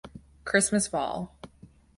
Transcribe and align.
Christmas 0.45 0.87
Vol. 0.87 1.29